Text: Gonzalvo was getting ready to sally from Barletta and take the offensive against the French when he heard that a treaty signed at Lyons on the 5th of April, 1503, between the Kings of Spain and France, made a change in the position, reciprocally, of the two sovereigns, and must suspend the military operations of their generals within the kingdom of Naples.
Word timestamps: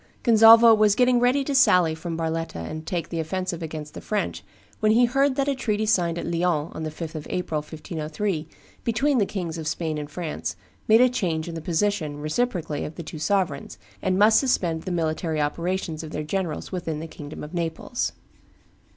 Gonzalvo 0.23 0.73
was 0.73 0.95
getting 0.95 1.19
ready 1.19 1.43
to 1.43 1.53
sally 1.53 1.93
from 1.93 2.17
Barletta 2.17 2.55
and 2.55 2.87
take 2.87 3.09
the 3.09 3.19
offensive 3.19 3.61
against 3.61 3.93
the 3.93 4.01
French 4.01 4.43
when 4.79 4.93
he 4.93 5.05
heard 5.05 5.35
that 5.35 5.47
a 5.47 5.53
treaty 5.53 5.85
signed 5.85 6.17
at 6.17 6.25
Lyons 6.25 6.71
on 6.73 6.81
the 6.81 6.89
5th 6.89 7.13
of 7.13 7.27
April, 7.29 7.59
1503, 7.59 8.47
between 8.83 9.19
the 9.19 9.27
Kings 9.27 9.59
of 9.59 9.67
Spain 9.67 9.99
and 9.99 10.09
France, 10.09 10.55
made 10.87 11.01
a 11.01 11.07
change 11.07 11.47
in 11.47 11.53
the 11.53 11.61
position, 11.61 12.17
reciprocally, 12.17 12.83
of 12.83 12.95
the 12.95 13.03
two 13.03 13.19
sovereigns, 13.19 13.77
and 14.01 14.17
must 14.17 14.39
suspend 14.39 14.81
the 14.81 14.91
military 14.91 15.39
operations 15.39 16.01
of 16.01 16.09
their 16.09 16.23
generals 16.23 16.71
within 16.71 16.99
the 16.99 17.05
kingdom 17.05 17.43
of 17.43 17.53
Naples. 17.53 18.13